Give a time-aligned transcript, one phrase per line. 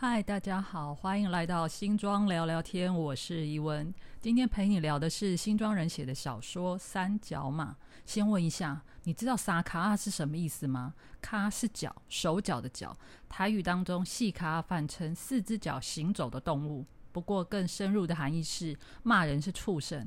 [0.00, 3.92] 嗨，大家好，欢迎来到新庄聊聊天，我是伊文。
[4.20, 7.72] 今天陪你聊的是新庄人写的小说《三角马》。
[8.06, 12.96] 先问一下，你知道“撒卡”是什么意思吗？“卡”是脚，手脚的脚。
[13.28, 16.86] 台语当中，细卡泛称四只脚行走的动物。
[17.10, 20.06] 不过，更深入的含义是骂人是畜生。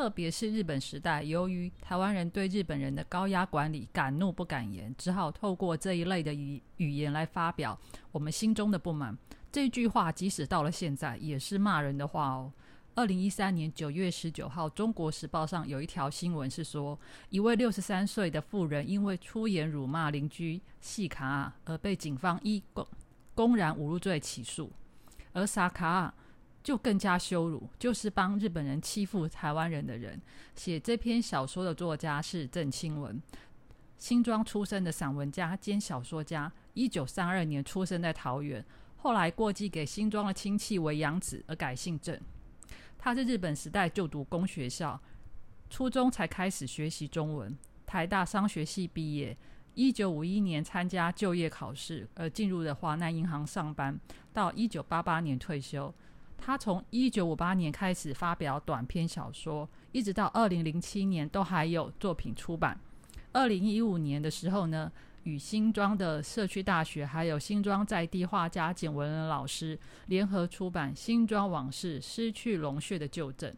[0.00, 7.78] 特别是日本时代，由于台湾人对日本人的高压管理敢怒不敢言，只好透过这一类的语语言来发表
[8.10, 9.14] 我们心中的不满。
[9.52, 12.50] 这句话即使到了现在，也是骂人的话哦。
[12.94, 16.98] 二零一三年九月十九号，《中国时报》上有一条新闻是说，
[17.28, 22.86] 一位六十三岁的妇人因为出言辱骂邻居细卡而被警方依公
[23.34, 24.72] 公然侮辱罪起诉，
[25.34, 26.14] 而萨卡。
[26.62, 30.20] 就更加羞辱，就是帮日本人欺负台湾人的人。
[30.54, 33.20] 写这篇小说的作家是郑清文，
[33.98, 36.52] 新庄出生的散文家兼小说家。
[36.74, 38.64] 一九三二年出生在桃园，
[38.96, 42.18] 后来过继给新庄的亲戚为养子，而改姓郑。
[42.96, 45.00] 他在日本时代就读公学校，
[45.68, 47.56] 初中才开始学习中文。
[47.86, 49.36] 台大商学系毕业，
[49.74, 53.98] 一九五一年参加就业考试，而进入的华南银行上班，
[54.32, 55.92] 到一九八八年退休。
[56.40, 62.80] 他从一九五八年开始发表短篇小说，一直到二零零七年都还有作品出版。
[63.32, 64.90] 二零一五年的时候呢，
[65.24, 73.52] 与新庄的社区大学还有新庄在地画家简文仁老师联合出版《新庄往事：失去龙穴的旧镇》。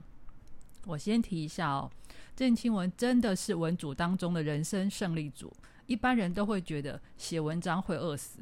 [0.86, 1.90] 我先提一下哦，
[2.34, 5.50] 郑清文真的是文组当中的人生胜利组。
[5.86, 8.40] 一般人都会觉得写文章会饿死，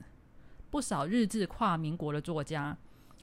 [0.71, 2.77] 不少日志跨民国的作家。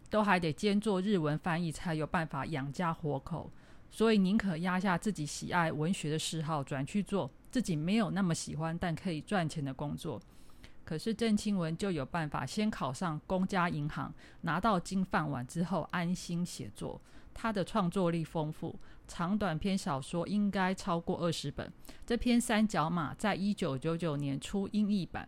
[0.10, 3.52] 都还得兼做日文翻译，才有办法养家活口，
[3.90, 10.22] 所以宁可压下自己喜爱文学的嗜好，转去做自己没有那么喜欢但可以赚钱的工作。
[10.84, 17.02] 可是郑清文就有办法，先考上公家银行，拿到金饭碗之后安心写作。
[17.34, 21.72] 他的创作力丰富，长短篇小说应该超过二十本。
[22.06, 25.28] 这篇《三角马》在一九九九年出英译版。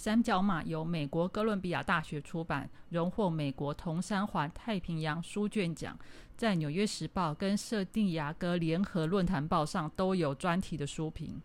[0.00, 5.94] 三角马由美国哥伦比亚大学出版，荣获美国铜山环太平洋书卷奖，
[6.38, 11.38] 在《纽约时报》跟《圣地亚哥联合论坛报》上都有专题的书评。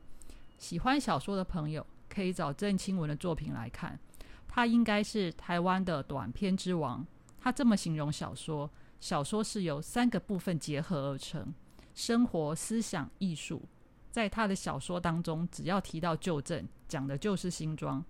[0.58, 4.00] 喜欢小说的朋友可以找郑清文的作品来看，
[4.48, 7.06] 他应该是台湾的短篇之王。
[7.38, 11.54] 他这么形容小说：小说是由三个部分结合而成，
[11.94, 13.68] 生活、思想、艺术。
[14.12, 18.02] 在他的小说当中，只要提到旧镇，讲的就是新庄。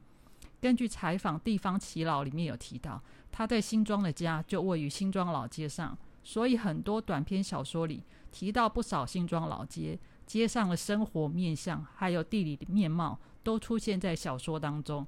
[0.61, 3.01] 根据采访，地方耆老里面有提到，
[3.31, 15.05] 他在新庄的家就位于新庄老街上，所以很多短篇小说里提到不少新庄老街，街上的生活面相还有地理面貌都出现在小说当中。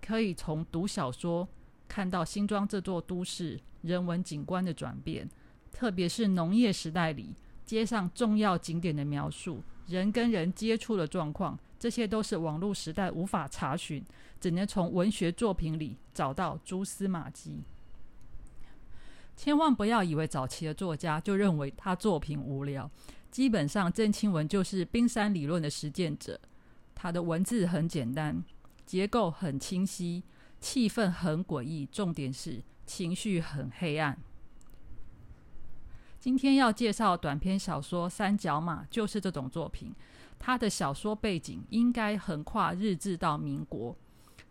[0.00, 1.46] 可以从读小说
[1.88, 5.28] 看到新庄这座都市人文景观的转变，
[5.72, 7.34] 特别是农业时代里
[7.64, 11.58] 街上重要景点的描述，人跟人接触的状况。
[11.86, 14.04] 这些都是网络时代无法查询，
[14.40, 17.62] 只能从文学作品里找到蛛丝马迹。
[19.36, 22.90] 千万不要以为早期的作家就认为他作品无聊，
[23.30, 26.40] 基本上郑清文就是冰山理论的实践者。
[26.92, 28.42] 他的文字很简单，
[28.84, 30.24] 结构很清晰，
[30.58, 34.18] 气氛很诡异，重点是情绪很黑暗。
[36.18, 39.94] 今天要介绍短篇小说《三角马》，就是这种作品。
[40.38, 43.96] 他的小说背景应该横跨日治到民国。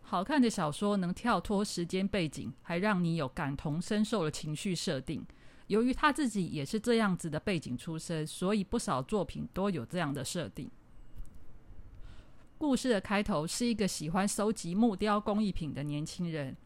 [0.02, 5.26] 好看的小说能跳脱时间背景，还让你有感同身受的情绪设定。
[5.66, 10.70] 由于他自己也是这样子的背景出身，所以不少作品都有这样的设定。
[12.56, 16.56] 故事的开头是一个喜欢收集木雕工艺品的年轻人，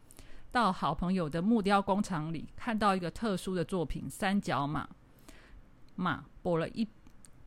[0.51, 4.87] 到好朋友的木雕工厂里，看到一个特殊的作品——三角马。
[5.95, 6.87] 马跛了一，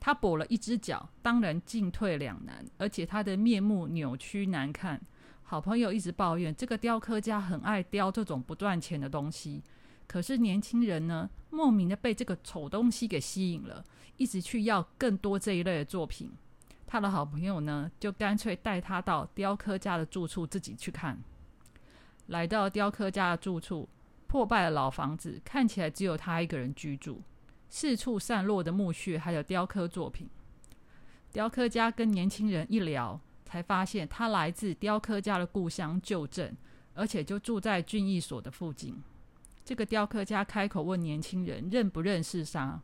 [0.04, 5.00] 他跛了一只脚，当然进退两难，而且他的面目扭曲难看。
[5.42, 9.62] 好朋友一直抱怨这个雕刻家很爱雕这种不赚钱的东西，
[10.06, 13.82] 可是年轻人呢，莫名的被这个丑东西给吸引了，
[14.18, 16.30] 一直去要更多这一类的作品。
[16.86, 21.18] 他的好朋友呢，就干脆带他到雕刻家的住处自己去看。
[22.26, 23.88] 来到雕刻家的住处，
[24.26, 27.22] 破败的老房子看起来只有他一个人居住。
[27.76, 30.30] 四处散落的墓穴，还有雕刻作品。
[31.32, 36.56] 雕刻家跟年轻人一聊，才发现他来自雕刻家的故乡旧镇，
[36.94, 39.02] 而且就住在俊逸所的附近。
[39.64, 42.80] 这个雕刻家开口问年轻人认不认识沙。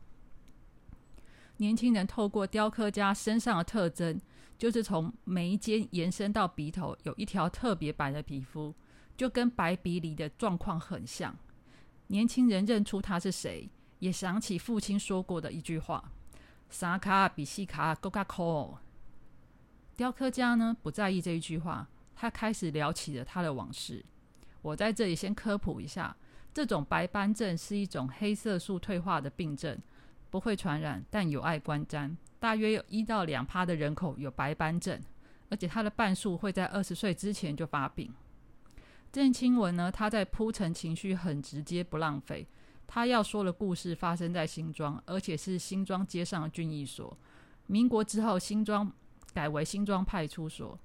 [1.55, 4.19] 年轻人透过雕刻家身上的特征，
[4.57, 8.75] 就是从眉间延伸到鼻头有一条特别白的皮肤，
[9.15, 11.33] 就跟白鼻梨的状况很像。
[12.07, 13.69] 年轻人认出他是谁，
[14.01, 16.11] 也想起父亲说过的一句话
[16.71, 18.75] ：“沙卡比西卡够卡酷。”
[19.95, 24.03] 雕刻家呢不在意这一句话，他开始聊起了他的往事。
[24.63, 26.17] 我在这里先科普一下，
[26.51, 29.77] 这种白斑症是一种黑色素退化的病症，
[30.31, 32.15] 不会传染，但有碍观瞻。
[32.39, 34.99] 大约有一到两趴的人口有白斑症，
[35.49, 38.11] 而且他的半数会在二十岁之前就发病。
[39.11, 42.47] 郑清文呢，他在铺陈情绪很直接，不浪费。
[42.93, 47.17] 他要说的故事发生在新庄，而且是新庄街上的军役所。
[47.67, 48.91] 民国之后，新庄。
[49.33, 50.77] 改为新庄派出所。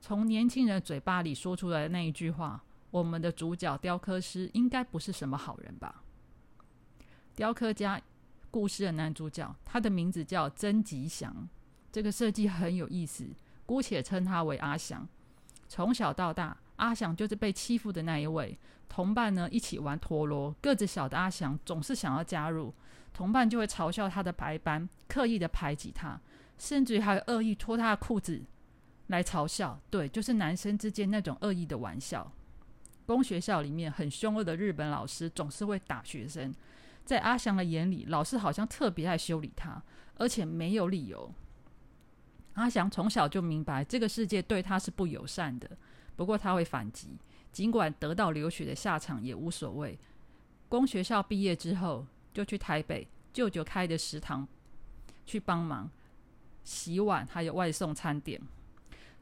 [0.00, 2.60] 从年轻人嘴巴里说出来的那一句话
[2.90, 6.02] ：“我们的主角雕刻师应该不是什么好人吧？”
[7.36, 8.02] 雕刻家
[8.50, 11.48] 故事的男主角，他的名字叫曾吉祥。
[11.92, 13.24] 这个设计很有意思，
[13.64, 15.06] 姑且称他为阿祥。
[15.68, 18.58] 从小到大，阿祥就是被欺负的那一位。
[18.88, 22.74] 同伴呢一起玩陀螺，个子小的阿祥总是想要加入，
[23.14, 26.20] 同伴就会嘲笑他的白斑，刻意的排挤他。
[26.58, 28.40] 甚至还恶意脱他的裤子
[29.08, 32.30] 来嘲笑，对，就是男生之间那种恶意的玩笑。
[33.04, 36.54] 公学校里面很凶恶的日本老师总是会打学生，
[37.04, 39.82] 在阿祥的眼里，老师好像特别爱修理他，
[40.16, 41.34] 而且没有理由。
[42.54, 45.68] 阿祥从小就明白这个世界对他是不友善的，
[46.16, 47.18] 不过他会反击，
[47.50, 49.98] 尽管得到流血的下场也无所谓。
[50.68, 54.46] 公学校毕业之后，就去台北舅舅开的食堂
[55.26, 55.90] 去帮忙。
[56.64, 58.40] 洗碗，还有外送餐点。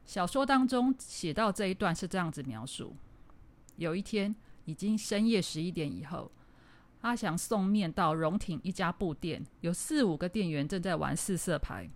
[0.05, 2.95] 小说当中写到这一段是这样子描述：
[3.77, 4.35] 有一天，
[4.65, 6.31] 已经深夜十一点以后，
[7.01, 11.89] 阿祥送面到荣町一家布店，有四五个店员正在玩四色牌。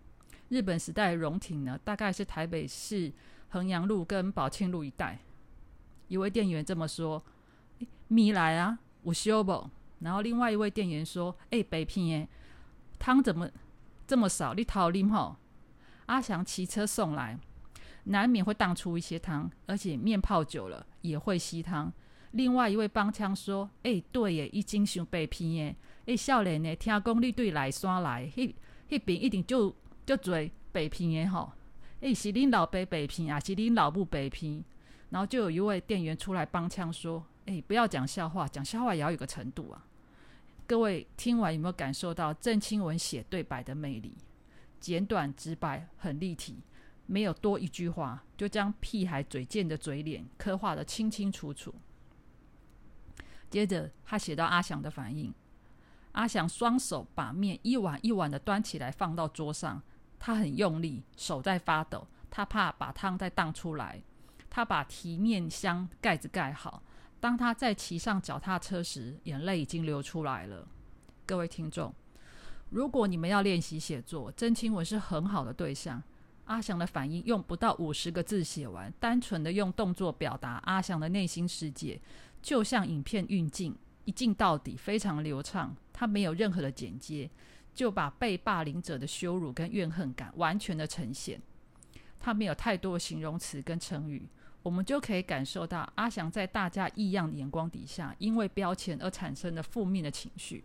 [0.49, 3.13] 日本时代荣町呢，大概是台北市
[3.49, 5.19] 衡阳路跟宝庆路一带。
[6.07, 7.23] 一位店员这么说
[8.07, 9.69] ：“米来啊，我修不？”
[9.99, 12.27] 然后另外一位店员说：“哎，北平耶，
[12.99, 13.49] 汤怎么？”
[14.07, 15.37] 这么少，你讨啉吼？
[16.05, 17.39] 阿祥骑车送来，
[18.03, 21.91] 难免会荡出一些汤，而且面泡久了也会吸汤。
[22.31, 25.75] 另外一位帮腔说：“哎，对耶，已经伤白片耶。
[26.05, 28.53] 哎，少年呢，听讲你对来山来，迄
[28.87, 29.75] 迄边一定就
[30.05, 30.37] 就做
[30.71, 31.51] 北平耶吼。
[32.05, 34.63] 哎，是恁老爸白片啊，是恁老母白片。
[35.09, 39.87] 然后就有一位店员出来帮腔说：哎，不要讲笑话，讲笑话也要有个程度啊。”
[40.67, 44.15] 各位听完有没有感受到郑清文写对白的魅力？
[44.79, 46.61] 简短直白，很立体，
[47.07, 51.73] 没有多一句话，就将屁孩嘴贱的嘴脸刻画的清清楚楚。
[53.49, 55.33] 接着他写到阿祥的反应：
[56.11, 59.81] 阿祥双手把面一碗一碗的端起来放到桌上，
[60.25, 64.01] 他很用力，手在发抖，他怕把汤再荡出来。
[64.49, 66.81] 他把提面箱盖子盖好。
[67.19, 70.67] 当他在骑上脚踏车时，眼泪已经流出来了。
[71.27, 71.93] 各位听众，
[72.71, 76.01] 如果你们要练习写作，真清文是很好的对象。
[76.45, 82.01] 阿翔的反应用不到五十个字写完，单纯的用动作表达阿翔的内心世界，
[82.41, 83.75] 就像影片运镜，
[84.05, 85.75] 一镜到底，非常流畅。
[85.93, 87.29] 他没有任何的剪接，
[87.75, 91.39] 就把被霸凌者的羞辱跟怨恨感完全的呈现。
[92.19, 94.27] 他没有太多的形容词跟成语。
[94.63, 100.63] 我们就可以感受到阿翔在大家异样的眼光底下，因为标签而产生的负面的情绪。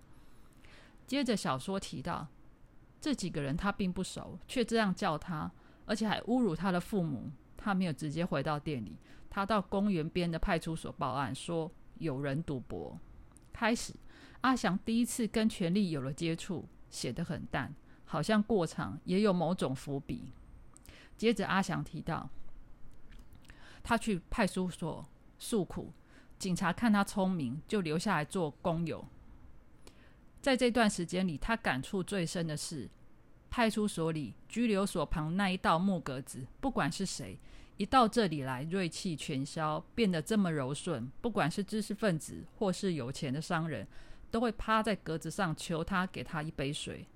[1.06, 2.26] 接着小说提到，
[2.98, 5.52] 这几个人他并不熟，却这样叫他，
[5.84, 7.30] 而且还侮辱他的父母。
[7.58, 8.96] 他没有直接回到店里，
[9.28, 12.98] 他到公园边的派出所报案，说有人赌博。
[13.52, 13.92] 开始，
[14.40, 20.32] 阿翔第一次跟权力有了接触，写得很淡，好像过场，也有某种伏笔。
[21.16, 22.28] 接着阿祥提到。
[23.82, 25.90] 他去派出所诉苦，
[26.38, 29.02] 警察看他聪明，就留下来做工友。
[30.42, 32.90] 在这段时间里，他感触最深的是，
[33.48, 37.38] 派出所里拘留所旁那一道木格子，不管是谁
[37.78, 41.10] 一到这里来，锐气全消，变得这么柔顺。
[41.22, 43.88] 不管是知识分子或是有钱的商人，
[44.30, 47.06] 都会趴在格子上求他给他一杯水。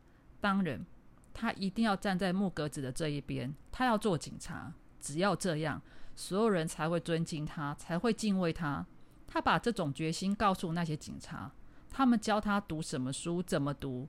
[0.40, 0.84] 当然，
[1.32, 4.72] 他一定要站在木格子的这一边，他要做警察。
[5.00, 5.80] 只要这样。
[6.16, 8.86] 所有人才会尊敬他，才会敬畏他。
[9.26, 11.50] 他把这种决心告诉那些警察，
[11.90, 14.08] 他们教他读什么书，怎么读，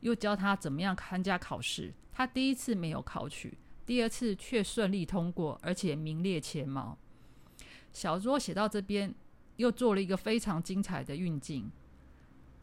[0.00, 1.94] 又教他怎么样参加考试。
[2.12, 6.98] 他第一次没有考取，第二次却顺利通过，而且名列前茅。
[7.92, 9.14] 小说写到这边，
[9.56, 11.70] 又做了一个非常精彩的运镜。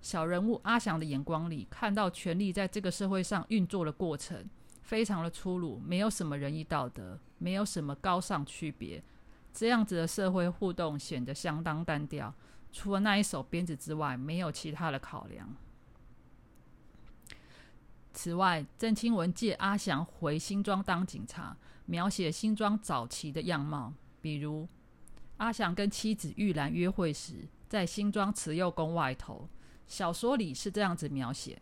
[0.03, 4.47] 小人物阿祥的眼光里，看到权力在这个社会上运作的过程。
[4.81, 9.01] 非常的粗鲁，没有什么仁义道德，没有什么高尚区别，
[9.53, 12.35] 这样子的社会互动显得相当单调，
[12.73, 15.55] 除了那一手鞭子之外，没有其他的考量。
[18.11, 21.55] 此外，郑清文借阿祥回新庄当警察，
[21.85, 24.67] 描写新庄早期的样貌，比如
[25.37, 29.47] 阿祥跟妻子玉兰约会时，在新庄慈幼宫外头。
[29.93, 31.61] 小说里是这样子描写：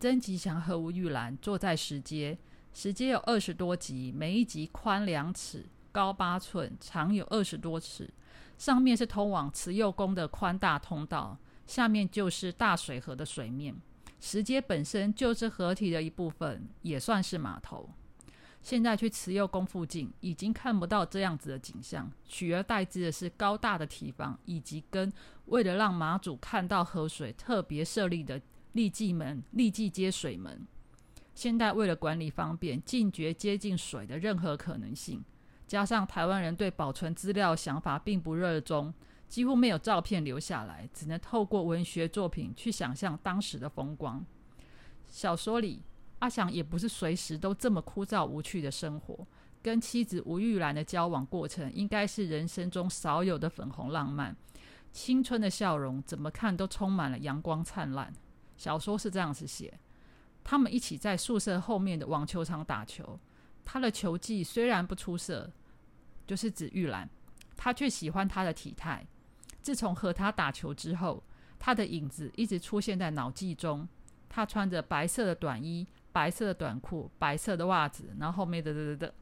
[0.00, 2.38] 曾吉祥和吴玉兰坐在石阶，
[2.72, 8.08] 石阶有二十多级，每一级宽两尺，高八寸，长有二十多尺。
[8.56, 11.36] 上面是通往慈幼宫的宽大通道，
[11.66, 13.76] 下面就是大水河的水面。
[14.18, 17.90] 石阶本身就是河体的一部分，也算是码头。
[18.64, 25.12] 现在去慈幼宫附近，已经看不到这样子的景象，取而代之的是高大的堤防，以及跟
[25.44, 28.40] 为了让马主看到河水特别设立的
[28.72, 30.66] 立祭门、立祭接水门。
[31.34, 35.22] 现代为了管理方便，禁绝接近水的任何可能性。
[35.66, 38.94] 加上台湾人对保存资料想法并不热衷，
[39.28, 44.24] 几乎没有照片留下来，只能透过文学作品去想象当时的风光。
[45.06, 45.82] 小说里，
[46.24, 49.26] 阿祥也不是随时都这么枯燥无趣的生活，
[49.62, 54.34] 跟妻子吴玉兰的交往过程，应该是人生中少有的粉红浪漫。
[54.90, 58.10] 青春的笑容，怎么看都充满了阳光灿烂。
[58.56, 59.78] 小说是这样子写：
[60.42, 63.20] 他们一起在宿舍后面的网球场打球。
[63.62, 65.52] 他的球技虽然不出色，
[66.26, 67.06] 就是指玉兰，
[67.54, 69.06] 他却喜欢他的体态。
[69.60, 71.22] 自从和他打球之后，
[71.58, 73.86] 他的影子一直出现在脑际中。
[74.26, 79.12] 他穿着白色的短衣、白色的短裤、白色的袜子，然后后面的的的。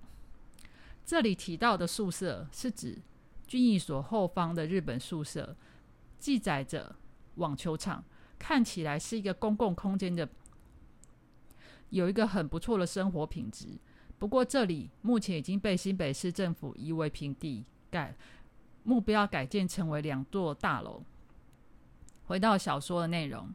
[1.07, 3.01] 这里提到的宿舍是指
[3.47, 5.57] 军役所后方的日本宿舍，
[6.19, 6.95] 记载着
[7.37, 8.05] 网球场，
[8.39, 10.29] 看起来是一个公共空间的，
[11.89, 13.69] 有一个很不错的生活品质。
[14.19, 18.15] 不过，这里目前已经被新北市政府夷为平地，改
[18.83, 21.03] 目标改建成为两座大楼。
[22.27, 23.53] 回到小说的内容，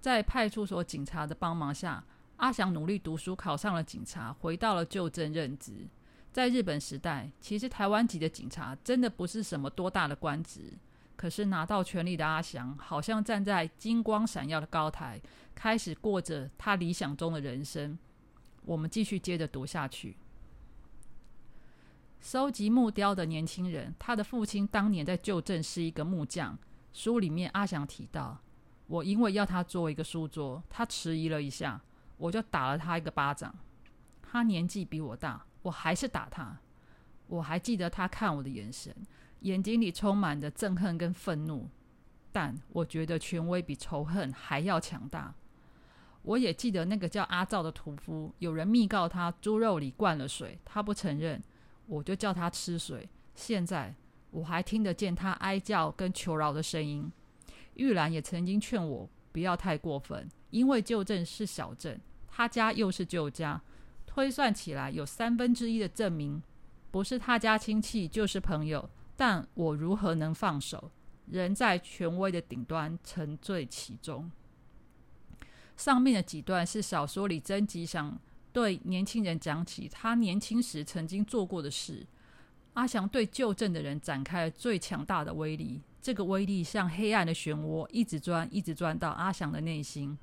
[0.00, 2.02] 在派出所警察的帮忙下，
[2.36, 5.86] 阿祥努力读书，考上了警察，回到了旧镇任职。
[6.32, 10.72] 在日本时代，其实台湾籍的警察真的不是什么多大的官职，
[11.16, 15.20] 可是拿到权力的阿祥，好像站在金光闪耀的高台，
[15.54, 17.98] 开始过着他理想中的人生。
[18.64, 20.16] 我们继续接着读下去。
[22.20, 26.56] 收集木雕的年轻人，他的父亲当年在旧镇是一个木匠。
[26.92, 28.38] 书里面阿祥提到，
[28.90, 31.80] 我因为要他做一个书桌，他迟疑了一下，
[32.16, 33.54] 我就打了他一个巴掌。
[34.20, 36.58] 他年纪比我大，我还是打他。
[37.28, 38.92] 我还记得他看我的眼神，
[39.42, 41.68] 眼睛里充满着憎恨跟愤怒，
[42.32, 45.32] 但我觉得权威比仇恨还要强大。
[46.22, 51.40] 我也记得那个叫阿照的屠夫，有人密告他猪肉里灌了水，他不承认，
[51.86, 53.08] 我就叫他吃水。
[53.36, 53.94] 现在
[54.32, 57.08] 我还听得见他哀叫跟求饶的声音。
[57.80, 63.58] 玉兰也曾经劝我不要太过分，因为旧镇是小镇，他家又是旧家，
[64.06, 66.42] 推算起来有三分之一的证明
[66.90, 70.90] 不是他家亲戚就是朋友，但我如何能放手？
[71.26, 74.30] 人在权威的顶端，沉醉其中。
[75.76, 78.20] 上面的几段是小说里曾吉祥
[78.52, 82.06] 对年轻人讲起他年轻时曾经做过的事。
[82.74, 90.16] 阿祥对旧镇的人展开了最强大的威力，这个威力像黑暗的漩涡，一直钻，一直钻到阿祥的内心。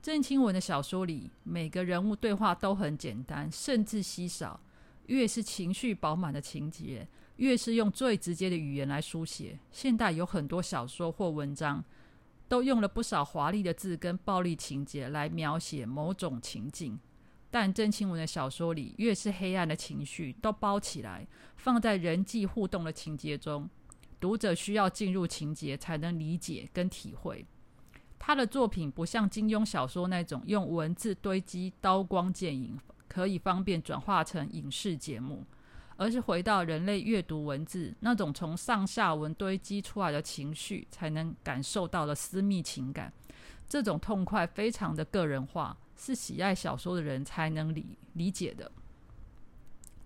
[0.00, 4.60] 郑清文的小说里，每个人物对话都很简单，甚至稀少。
[5.06, 7.06] 越是情绪饱满的情节，
[7.36, 9.58] 越是用最直接的语言来书写。
[9.70, 11.84] 现代有很多小说或文章。
[12.48, 17.00] 都用了不少华丽的字跟暴力情节来描写某种情境，
[17.50, 23.70] 但郑清文的小说里，越是黑暗的情绪都包起来，放在人际互动的情节中，
[24.22, 27.44] 读者需要进入情节才能理解跟体会。
[28.20, 35.44] 他的作品不像金庸小说那种用文字堆积刀光剑影，可以方便转化成影视节目。
[35.96, 43.12] 而是回到人类阅读文字那种从上下文堆积出来的情绪，才能感受到的私密情感。
[43.68, 48.72] 这种痛快非常的个人化，是喜爱小说的人才能理理解的。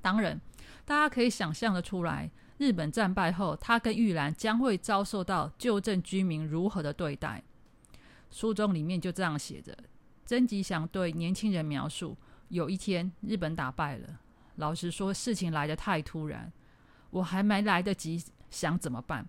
[0.03, 0.41] 当然，
[0.85, 7.43] 大家可以想象的出来，日本战败后，他跟玉兰将会遭受到旧镇居民如何的对待。
[8.31, 9.77] 书中里面就这样写着：
[10.25, 12.17] 曾吉祥对年轻人描述，
[12.49, 14.21] 有一天日本打败了。
[14.57, 16.51] 老实说，事情来得太突然，
[17.11, 19.29] 我还没来得及想怎么办。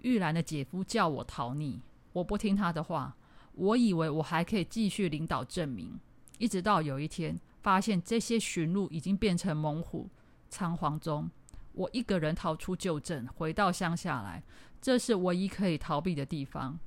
[0.00, 1.78] 玉兰的姐夫叫我逃匿，
[2.12, 3.16] 我不听他的话。
[3.52, 6.00] 我以为我还可以继续领导证明，
[6.38, 10.10] 一直到有一天发现这些驯鹿已经变成猛虎，
[10.50, 11.30] 仓皇中，
[11.74, 14.42] 我一个人逃出旧镇，回到乡下来，
[14.80, 16.78] 这是唯一可以逃避的地方。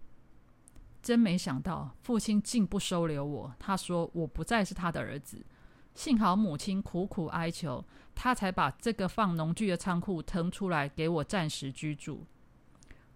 [1.03, 3.53] 真没想到，父亲竟不收留我。
[3.59, 5.45] 他说我不再是他的儿子。
[5.93, 12.25] 幸好母亲苦苦哀求，他才把这个放农具的仓库腾出来给我暂时居住。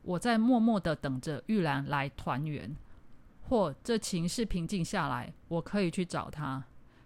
[0.01, 2.75] 我在默默的等着玉兰来团圆，
[3.41, 6.63] 或这情势平静下来，我可以去找他。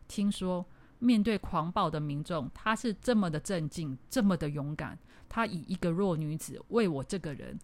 [0.08, 0.66] 听说
[1.00, 4.98] 面对狂暴的民众，他是这么的镇静，这么的勇敢。
[5.28, 7.60] 他以一个弱女子为我这个人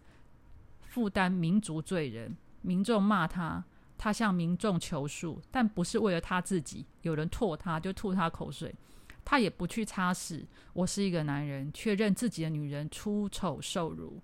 [0.80, 3.64] 负担民族罪人，民众骂他。
[3.96, 6.84] 他向民众求恕，但不是为了他自己。
[7.02, 8.74] 有人唾他，就吐他口水，
[9.24, 10.44] 他也不去擦拭。
[10.72, 14.20] 我是一个男人，却任自己的女人出丑受辱。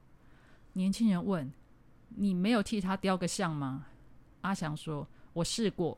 [0.73, 1.53] 年轻人问
[2.17, 3.87] ：“你没有替他雕个像吗？”
[4.43, 5.97] 阿祥说：“我试过，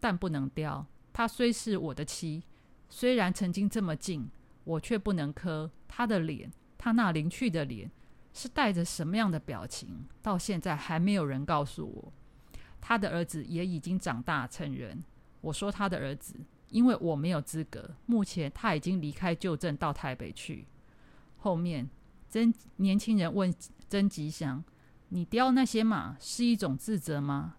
[0.00, 0.86] 但不能雕。
[1.16, 2.42] 他虽是我的妻，
[2.90, 4.28] 虽然曾经这么近，
[4.64, 6.52] 我却不能磕他的脸。
[6.76, 7.90] 他那灵去的脸
[8.34, 10.06] 是带着什么样的表情？
[10.20, 12.12] 到现在还没有人告诉我。”
[12.82, 15.02] 他的儿子也已经长大成人。
[15.40, 17.96] 我说他的儿子，因为我没有资格。
[18.04, 20.66] 目前他已经离开旧镇到台北去。
[21.38, 21.88] 后面，
[22.28, 23.50] 曾年轻人问
[23.88, 24.62] 曾吉祥
[25.08, 27.56] ：“你雕那些马是一种自责吗？”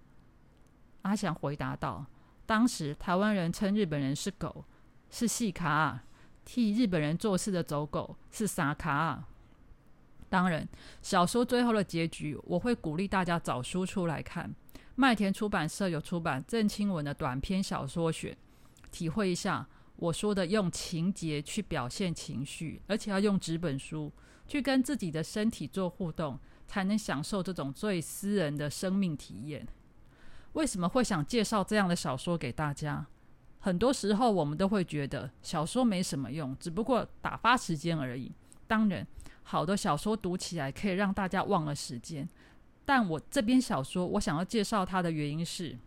[1.02, 2.06] 阿祥回答道
[2.48, 4.66] ：“当时台湾人称日本人是狗，
[5.12, 6.00] 是细卡；
[6.44, 9.26] 替日本人做事的走狗是傻卡。
[10.30, 10.68] 当然，
[11.02, 14.56] 小说最后的结局，我会鼓励大家找书出来看。”
[15.00, 18.36] 麦田出版社有出版郑清文的短篇小说选，
[18.92, 24.12] 体会一下我说的用情节去表现情绪，而且要用纸本书
[24.48, 29.68] 去跟自己的身体做互动，才能享受这种最私人的生命体验。
[30.54, 33.06] 为什么会想介绍这样的小说给大家？
[33.60, 38.32] 很多时候我们都会觉得小说没什么用，只不过打发时间而已。
[38.66, 39.06] 当然，
[39.44, 42.28] 好的小说读起来可以让大家忘了时间。
[42.86, 45.78] 但我这篇小说，我想要介绍它的原因是：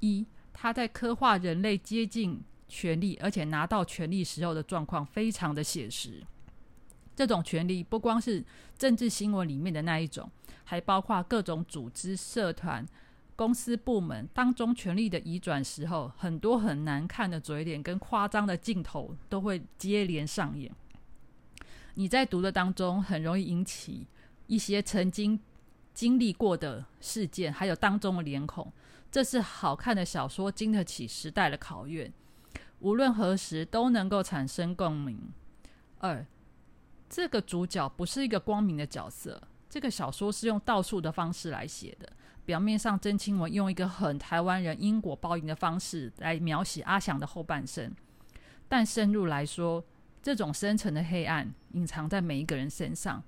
[0.00, 6.22] 一，他在刻画人类接近权力，而且拿到权力时候的状况非常的写实。
[7.16, 8.44] 这种权力不光是
[8.76, 10.30] 政治新闻里面的那一种，
[10.64, 12.84] 还包括各种组织、社团、
[13.36, 20.70] 公司、部门当中权力的移转时候，很多很难看的嘴脸跟夸张的镜头都会接连上演。
[21.94, 24.06] 你在读的当中，很容易引起。
[24.46, 25.40] 一些曾经
[25.94, 28.70] 经历过的事件，还有当中的脸孔，
[29.10, 32.12] 这是好看的小说经得起时代的考验，
[32.80, 35.18] 无论何时都能够产生共鸣。
[35.98, 36.26] 二，
[37.08, 39.40] 这个主角不是一个光明的角色，
[39.74, 42.08] 这个小说是用倒数的方式来写的。
[42.44, 47.92] 表面上，曾清文用一个很台湾人因果报应的方式来描写阿翔的后半生，
[48.68, 49.84] 但深入来说，
[50.22, 53.20] 这种深层的黑暗隐藏在每一个人身上。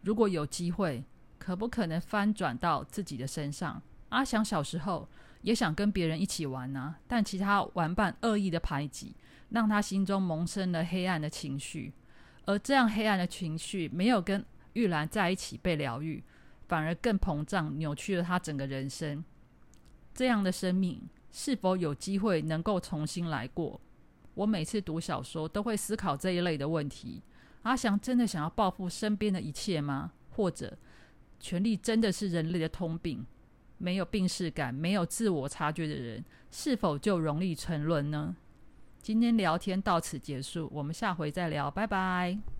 [0.00, 1.04] 如果有机会，
[1.38, 3.82] 可不可能翻转到自己的身上？
[4.08, 5.06] 阿翔小时候
[5.42, 9.14] 也想跟别人一起玩啊，但其他玩伴恶意的排挤，
[9.50, 11.92] 让他心中萌生了黑暗的情绪。
[12.46, 14.42] 而这样黑暗的情绪没有跟
[14.74, 16.22] 玉兰在一起被疗愈，
[16.68, 19.24] 反而更膨胀，扭曲了他整个人生。
[20.12, 23.80] 这样的生命是否有机会能够重新来过？
[24.34, 27.22] 我每次读小说都会思考这一类的问题。
[27.62, 30.12] 阿翔真的想要报复身边的一切吗？
[30.30, 30.78] 或者，
[31.38, 33.26] 权力真的是人类的通病？
[33.78, 38.36] 没有病视感、没有自我察觉的人，是否就容易沉沦呢？
[39.02, 42.59] 今天聊天到此结束，我们下回再聊，拜拜。